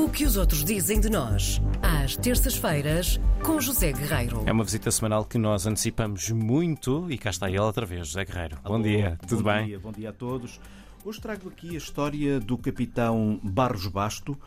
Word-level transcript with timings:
O 0.00 0.08
que 0.08 0.24
os 0.24 0.38
outros 0.38 0.64
dizem 0.64 0.98
de 0.98 1.10
nós, 1.10 1.60
às 1.82 2.16
terças-feiras, 2.16 3.20
com 3.44 3.60
José 3.60 3.92
Guerreiro. 3.92 4.42
É 4.46 4.50
uma 4.50 4.64
visita 4.64 4.90
semanal 4.90 5.26
que 5.26 5.36
nós 5.36 5.66
antecipamos 5.66 6.30
muito 6.30 7.06
e 7.10 7.18
cá 7.18 7.28
está 7.28 7.50
ele 7.50 7.58
outra 7.58 7.84
vez, 7.84 8.08
José 8.08 8.24
Guerreiro. 8.24 8.56
Alô, 8.64 8.78
bom 8.78 8.82
dia, 8.82 9.18
tudo 9.28 9.42
bom 9.42 9.52
bem? 9.52 9.66
Dia, 9.66 9.78
bom 9.78 9.92
dia 9.92 10.08
a 10.08 10.12
todos. 10.14 10.58
Hoje 11.04 11.20
trago 11.20 11.50
aqui 11.50 11.74
a 11.74 11.78
história 11.78 12.40
do 12.40 12.56
capitão 12.56 13.38
Barros 13.42 13.86
Basto, 13.88 14.38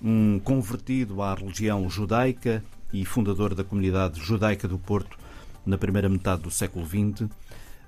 um 0.00 0.38
convertido 0.38 1.20
à 1.20 1.34
religião 1.34 1.90
judaica 1.90 2.62
e 2.92 3.04
fundador 3.04 3.56
da 3.56 3.64
comunidade 3.64 4.20
judaica 4.20 4.68
do 4.68 4.78
Porto 4.78 5.18
na 5.66 5.76
primeira 5.76 6.08
metade 6.08 6.42
do 6.42 6.50
século 6.50 6.86
XX. 6.86 7.28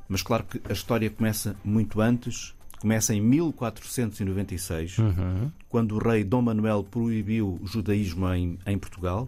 Mas 0.08 0.20
claro 0.20 0.42
que 0.42 0.60
a 0.68 0.72
história 0.72 1.08
começa 1.08 1.54
muito 1.64 2.00
antes, 2.00 2.54
começa 2.84 3.14
em 3.14 3.20
1496, 3.22 4.96
quando 5.70 5.94
o 5.94 5.98
rei 5.98 6.22
Dom 6.22 6.42
Manuel 6.42 6.84
proibiu 6.84 7.58
o 7.62 7.66
judaísmo 7.66 8.28
em, 8.34 8.58
em 8.66 8.78
Portugal. 8.78 9.26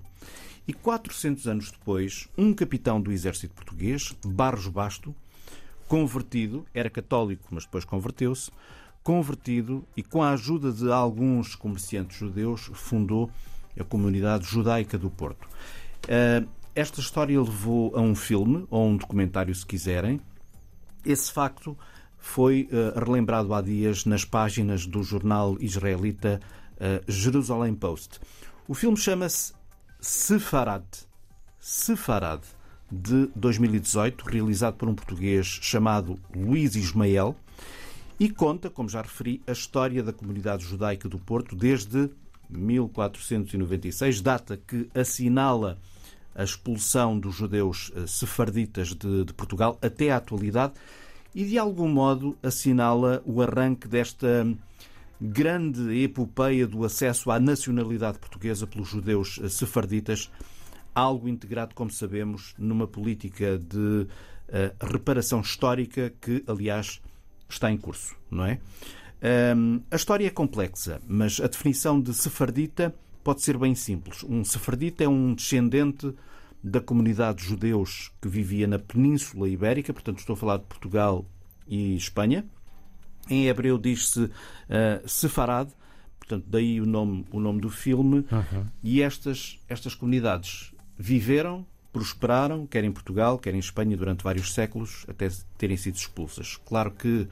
E 0.69 0.75
400 0.75 1.47
anos 1.47 1.71
depois, 1.71 2.29
um 2.37 2.53
capitão 2.53 3.01
do 3.01 3.11
exército 3.11 3.55
português, 3.55 4.15
Barros 4.27 4.69
Basto, 4.69 5.15
convertido, 5.89 6.67
era 6.75 6.91
católico, 6.91 7.45
mas 7.51 7.65
depois 7.65 7.83
converteu-se, 7.87 8.51
convertido 9.03 9.83
e 9.97 10.03
com 10.03 10.23
a 10.23 10.33
ajuda 10.33 10.71
de 10.71 10.93
alguns 10.93 11.55
comerciantes 11.55 12.19
judeus 12.19 12.71
fundou 12.75 13.31
a 13.81 13.85
comunidade 13.85 14.45
judaica 14.45 14.99
do 14.99 15.09
Porto. 15.09 15.49
Eh, 16.07 16.45
Esta 16.75 17.01
história 17.01 17.41
levou 17.41 17.97
a 17.97 18.03
um 18.03 18.15
filme, 18.15 18.67
ou 18.69 18.87
um 18.87 18.99
documentário, 18.99 19.55
se 19.55 19.65
quiserem. 19.65 20.21
Esse 21.03 21.33
facto 21.33 21.75
foi 22.27 22.69
eh, 22.73 22.93
relembrado 22.99 23.55
há 23.55 23.63
dias 23.63 24.05
nas 24.05 24.25
páginas 24.25 24.85
do 24.85 25.01
jornal 25.03 25.57
israelita 25.61 26.41
eh, 26.79 27.01
Jerusalem 27.07 27.73
Post. 27.73 28.21
O 28.67 28.75
filme 28.75 28.97
chama-se 28.97 29.55
Sefarad. 30.01 30.85
Sefarad, 31.61 32.43
de 32.91 33.31
2018, 33.37 34.25
realizado 34.25 34.75
por 34.75 34.89
um 34.89 34.95
português 34.95 35.47
chamado 35.47 36.19
Luís 36.35 36.75
Ismael, 36.75 37.37
e 38.19 38.29
conta, 38.29 38.69
como 38.69 38.89
já 38.89 39.03
referi, 39.03 39.41
a 39.47 39.53
história 39.53 40.03
da 40.03 40.13
comunidade 40.13 40.65
judaica 40.65 41.09
do 41.09 41.19
Porto 41.19 41.55
desde 41.55 42.11
1496, 42.51 44.21
data 44.21 44.61
que 44.67 44.91
assinala 44.95 45.79
a 46.35 46.43
expulsão 46.43 47.19
dos 47.19 47.37
judeus 47.37 47.93
eh, 47.95 48.05
sefarditas 48.07 48.89
de, 48.89 49.25
de 49.25 49.33
Portugal 49.33 49.79
até 49.81 50.11
à 50.11 50.17
atualidade 50.17 50.75
e, 51.37 51.45
de 51.45 51.59
algum 51.59 51.87
modo, 51.87 52.35
assinala 52.43 53.23
o 53.27 53.43
arranque 53.43 53.87
desta 53.87 54.49
grande 55.21 56.03
epopeia 56.03 56.67
do 56.67 56.83
acesso 56.83 57.31
à 57.31 57.39
nacionalidade 57.39 58.19
portuguesa 58.19 58.67
pelos 58.67 58.89
judeus 58.89 59.39
sefarditas, 59.51 60.31
algo 60.95 61.29
integrado, 61.29 61.75
como 61.75 61.91
sabemos, 61.91 62.55
numa 62.57 62.89
política 62.89 63.59
de 63.59 64.07
eh, 64.49 64.73
reparação 64.81 65.43
histórica 65.43 66.11
que, 66.23 66.43
aliás, 66.47 67.03
está 67.47 67.71
em 67.71 67.77
curso, 67.77 68.17
não 68.31 68.47
é? 68.47 68.59
Hum, 69.55 69.83
a 69.91 69.97
história 69.97 70.27
é 70.27 70.31
complexa, 70.31 71.03
mas 71.07 71.39
a 71.39 71.49
definição 71.49 72.01
de 72.01 72.15
sefardita 72.15 72.95
pode 73.23 73.43
ser 73.43 73.59
bem 73.59 73.75
simples. 73.75 74.25
Um 74.25 74.43
sefardita 74.43 75.05
é 75.05 75.09
um 75.09 75.35
descendente 75.35 76.15
da 76.67 76.81
comunidade 76.81 77.39
de 77.39 77.45
judeus 77.45 78.11
que 78.21 78.29
vivia 78.29 78.67
na 78.67 78.77
Península 78.77 79.49
Ibérica, 79.49 79.93
portanto 79.93 80.19
estou 80.19 80.35
a 80.35 80.37
falar 80.37 80.57
de 80.57 80.65
Portugal 80.65 81.25
e 81.65 81.95
Espanha. 81.95 82.45
Em 83.31 83.47
hebreu 83.47 83.79
diz-se 83.79 84.25
uh, 84.25 84.33
Sefarad, 85.09 85.71
portanto 86.19 86.45
daí 86.49 86.81
o 86.81 86.85
nome, 86.85 87.25
o 87.31 87.39
nome 87.39 87.61
do 87.61 87.71
filme. 87.71 88.27
E 88.83 89.01
estas, 89.01 89.61
estas 89.69 89.95
comunidades 89.95 90.75
viveram, 90.99 91.65
prosperaram, 91.93 92.67
quer 92.67 92.83
em 92.83 92.91
Portugal, 92.91 93.39
quer 93.39 93.55
em 93.55 93.61
Espanha, 93.61 93.97
durante 93.97 94.25
vários 94.25 94.53
séculos, 94.53 95.07
até 95.09 95.29
terem 95.57 95.77
sido 95.77 95.95
expulsas. 95.95 96.57
Claro 96.67 96.91
que 96.91 97.29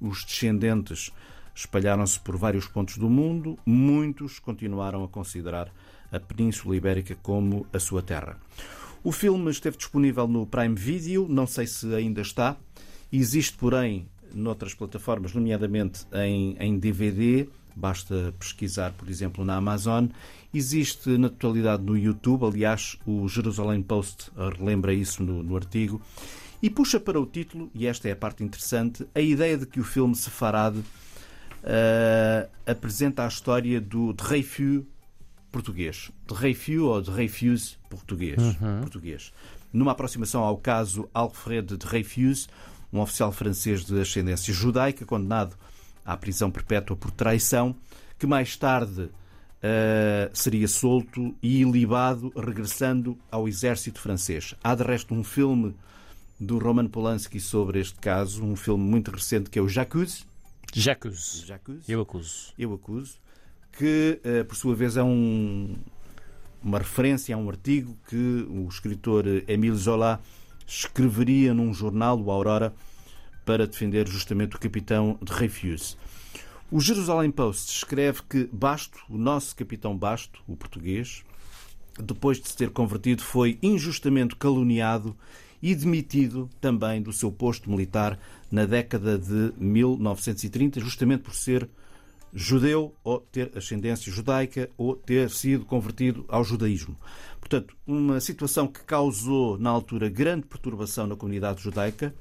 os 0.00 0.24
descendentes 0.24 1.10
espalharam-se 1.56 2.20
por 2.20 2.36
vários 2.36 2.68
pontos 2.68 2.98
do 2.98 3.08
mundo, 3.08 3.58
muitos 3.64 4.38
continuaram 4.38 5.02
a 5.02 5.08
considerar 5.08 5.72
a 6.12 6.20
Península 6.20 6.76
Ibérica 6.76 7.16
como 7.22 7.66
a 7.72 7.78
sua 7.78 8.02
terra. 8.02 8.38
O 9.02 9.10
filme 9.10 9.50
esteve 9.50 9.78
disponível 9.78 10.28
no 10.28 10.46
Prime 10.46 10.74
Video, 10.74 11.26
não 11.26 11.46
sei 11.46 11.66
se 11.66 11.94
ainda 11.94 12.20
está. 12.20 12.56
Existe, 13.10 13.56
porém, 13.56 14.06
noutras 14.34 14.74
plataformas, 14.74 15.32
nomeadamente 15.32 16.04
em, 16.12 16.56
em 16.60 16.78
DVD. 16.78 17.48
Basta 17.74 18.34
pesquisar, 18.38 18.92
por 18.92 19.08
exemplo, 19.08 19.44
na 19.44 19.56
Amazon. 19.56 20.08
Existe 20.52 21.16
na 21.16 21.28
totalidade 21.28 21.82
no 21.82 21.96
YouTube. 21.96 22.44
Aliás, 22.44 22.98
o 23.06 23.26
Jerusalem 23.28 23.82
Post 23.82 24.30
relembra 24.58 24.92
isso 24.92 25.22
no, 25.22 25.42
no 25.42 25.56
artigo. 25.56 26.02
E 26.60 26.68
puxa 26.68 26.98
para 26.98 27.20
o 27.20 27.26
título, 27.26 27.70
e 27.74 27.86
esta 27.86 28.08
é 28.08 28.12
a 28.12 28.16
parte 28.16 28.42
interessante, 28.42 29.06
a 29.14 29.20
ideia 29.20 29.56
de 29.56 29.66
que 29.66 29.78
o 29.78 29.84
filme 29.84 30.14
Sefarad 30.14 30.76
uh, 31.66 32.48
apresenta 32.64 33.24
a 33.24 33.28
história 33.28 33.80
do 33.80 34.12
Dreyfus 34.12 34.84
português. 35.50 36.10
Dreyfus 36.26 36.78
ou 36.78 37.02
Dreyfus 37.02 37.78
português. 37.90 38.36
português. 38.80 39.32
Numa 39.72 39.92
aproximação 39.92 40.42
ao 40.42 40.56
caso 40.56 41.08
Alfred 41.12 41.76
Dreyfus, 41.76 42.48
um 42.92 43.00
oficial 43.00 43.32
francês 43.32 43.84
de 43.84 44.00
ascendência 44.00 44.52
judaica, 44.52 45.04
condenado 45.04 45.56
à 46.04 46.16
prisão 46.16 46.50
perpétua 46.50 46.96
por 46.96 47.10
traição, 47.10 47.74
que 48.18 48.26
mais 48.26 48.56
tarde 48.56 49.02
uh, 49.02 49.10
seria 50.32 50.68
solto 50.68 51.34
e 51.42 51.60
ilibado, 51.60 52.32
regressando 52.36 53.18
ao 53.30 53.48
exército 53.48 54.00
francês. 54.00 54.54
Há 54.62 54.74
de 54.74 54.84
resto 54.84 55.14
um 55.14 55.24
filme 55.24 55.74
do 56.38 56.58
Roman 56.58 56.86
Polanski 56.86 57.40
sobre 57.40 57.80
este 57.80 57.98
caso, 57.98 58.44
um 58.44 58.56
filme 58.56 58.84
muito 58.84 59.10
recente 59.10 59.50
que 59.50 59.58
é 59.58 59.62
o 59.62 59.68
J'accuse. 59.68 60.24
Jacuz. 60.78 61.42
J'accuse. 61.46 61.90
Eu 61.90 62.02
acuso. 62.02 62.52
Eu 62.58 62.74
acuso, 62.74 63.14
que 63.72 64.20
eh, 64.22 64.44
por 64.44 64.54
sua 64.54 64.74
vez 64.74 64.98
é 64.98 65.02
um, 65.02 65.74
uma 66.62 66.76
referência 66.76 67.34
a 67.34 67.38
um 67.38 67.48
artigo 67.48 67.96
que 68.06 68.46
o 68.50 68.68
escritor 68.68 69.24
Émile 69.48 69.74
Zola 69.74 70.20
escreveria 70.66 71.54
num 71.54 71.72
jornal, 71.72 72.20
o 72.20 72.30
Aurora, 72.30 72.74
para 73.46 73.66
defender 73.66 74.06
justamente 74.06 74.56
o 74.56 74.58
capitão 74.58 75.18
de 75.22 75.32
Dreyfus. 75.32 75.96
O 76.70 76.78
Jerusalem 76.78 77.30
Post 77.30 77.74
escreve 77.74 78.20
que 78.28 78.44
Basto, 78.52 78.98
o 79.08 79.16
nosso 79.16 79.56
capitão 79.56 79.96
Basto, 79.96 80.42
o 80.46 80.56
português, 80.56 81.24
depois 81.98 82.38
de 82.38 82.48
se 82.48 82.56
ter 82.56 82.68
convertido, 82.68 83.22
foi 83.22 83.58
injustamente 83.62 84.36
caluniado 84.36 85.16
e 85.62 85.74
demitido 85.74 86.48
também 86.60 87.02
do 87.02 87.12
seu 87.12 87.30
posto 87.30 87.70
militar 87.70 88.18
na 88.50 88.64
década 88.64 89.18
de 89.18 89.52
1930, 89.58 90.80
justamente 90.80 91.22
por 91.22 91.34
ser 91.34 91.68
judeu 92.32 92.94
ou 93.02 93.20
ter 93.20 93.50
ascendência 93.56 94.12
judaica 94.12 94.68
ou 94.76 94.94
ter 94.94 95.30
sido 95.30 95.64
convertido 95.64 96.24
ao 96.28 96.44
judaísmo. 96.44 96.96
Portanto, 97.40 97.76
uma 97.86 98.20
situação 98.20 98.66
que 98.66 98.82
causou 98.84 99.56
na 99.58 99.70
altura 99.70 100.08
grande 100.08 100.46
perturbação 100.46 101.06
na 101.06 101.16
comunidade 101.16 101.62
judaica, 101.62 102.14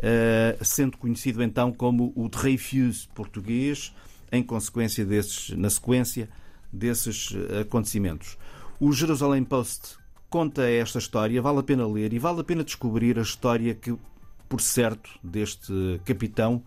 eh, 0.00 0.58
sendo 0.62 0.98
conhecido 0.98 1.42
então 1.42 1.72
como 1.72 2.12
o 2.14 2.28
Dreyfus 2.28 3.06
português, 3.14 3.94
em 4.30 4.42
consequência 4.42 5.04
desses, 5.04 5.50
na 5.50 5.70
sequência 5.70 6.28
desses 6.72 7.34
eh, 7.34 7.60
acontecimentos. 7.60 8.36
O 8.78 8.92
Jerusalem 8.92 9.44
Post 9.44 9.96
conta 10.30 10.68
esta 10.68 10.98
história, 10.98 11.40
vale 11.40 11.58
a 11.58 11.62
pena 11.62 11.86
ler 11.86 12.12
e 12.12 12.18
vale 12.18 12.40
a 12.40 12.44
pena 12.44 12.62
descobrir 12.64 13.18
a 13.18 13.22
história 13.22 13.74
que, 13.74 13.96
por 14.48 14.60
certo, 14.60 15.10
deste 15.22 16.00
capitão, 16.04 16.62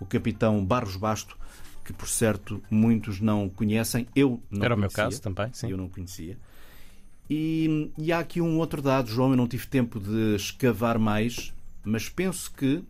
o 0.00 0.06
capitão 0.06 0.64
Barros 0.64 0.96
Basto, 0.96 1.36
que 1.84 1.92
por 1.92 2.08
certo 2.08 2.62
muitos 2.70 3.20
não 3.20 3.48
conhecem. 3.48 4.06
Eu 4.14 4.42
não 4.50 4.64
Era 4.64 4.74
o 4.74 4.78
meu 4.78 4.88
conhecia. 4.88 5.04
caso 5.04 5.22
também, 5.22 5.52
sim. 5.52 5.70
Eu 5.70 5.76
não 5.76 5.88
conhecia. 5.88 6.38
E, 7.30 7.90
e 7.98 8.10
há 8.12 8.18
aqui 8.20 8.40
um 8.40 8.58
outro 8.58 8.80
dado, 8.80 9.10
João, 9.10 9.30
eu 9.30 9.36
não 9.36 9.46
tive 9.46 9.66
tempo 9.66 10.00
de 10.00 10.34
escavar 10.36 10.98
mais, 10.98 11.52
mas 11.84 12.08
penso 12.08 12.50
que 12.52 12.82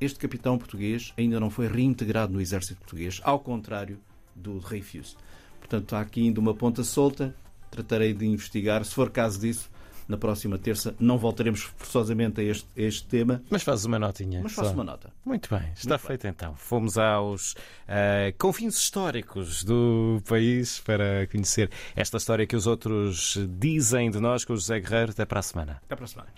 este 0.00 0.18
capitão 0.18 0.58
português 0.58 1.12
ainda 1.16 1.38
não 1.40 1.48
foi 1.48 1.68
reintegrado 1.68 2.32
no 2.32 2.40
exército 2.40 2.80
português, 2.80 3.20
ao 3.22 3.38
contrário 3.40 3.98
do 4.34 4.58
Dreyfus. 4.60 5.16
Portanto, 5.58 5.94
há 5.94 6.00
aqui 6.00 6.22
ainda 6.22 6.40
uma 6.40 6.54
ponta 6.54 6.82
solta, 6.82 7.34
tratarei 7.72 8.12
de 8.14 8.24
investigar. 8.26 8.84
Se 8.84 8.94
for 8.94 9.10
caso 9.10 9.40
disso, 9.40 9.68
na 10.08 10.16
próxima 10.16 10.58
terça 10.58 10.94
não 11.00 11.16
voltaremos 11.16 11.62
forçosamente 11.76 12.40
a 12.40 12.44
este, 12.44 12.66
a 12.76 12.82
este 12.82 13.06
tema, 13.06 13.42
Mas 13.48 13.62
fazes 13.62 13.84
uma 13.84 13.98
notinha. 13.98 14.40
mas 14.42 14.52
só. 14.52 14.62
faço 14.62 14.74
uma 14.74 14.84
nota. 14.84 15.10
Muito 15.24 15.48
bem, 15.48 15.60
está 15.74 15.90
Muito 15.90 16.00
bem. 16.02 16.06
feito 16.08 16.26
então. 16.26 16.54
Fomos 16.56 16.98
aos 16.98 17.54
eh, 17.88 18.34
confins 18.36 18.76
históricos 18.76 19.64
do 19.64 20.20
país 20.28 20.80
para 20.80 21.26
conhecer 21.28 21.70
esta 21.96 22.16
história 22.18 22.46
que 22.46 22.56
os 22.56 22.66
outros 22.66 23.38
dizem 23.58 24.10
de 24.10 24.20
nós 24.20 24.44
com 24.44 24.52
o 24.52 24.56
José 24.56 24.80
Guerreiro. 24.80 25.12
Até 25.12 25.24
para 25.24 25.38
a 25.40 25.42
semana. 25.42 25.80
Até 25.86 25.96
para 25.96 26.04
a 26.04 26.08
semana. 26.08 26.28